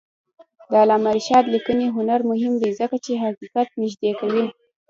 د 0.69 0.71
علامه 0.81 1.09
رشاد 1.17 1.45
لیکنی 1.55 1.87
هنر 1.95 2.19
مهم 2.31 2.53
دی 2.61 2.69
ځکه 2.79 2.95
چې 3.05 3.21
حقیقت 3.23 3.67
نږدې 3.81 4.11
کوي. 4.19 4.45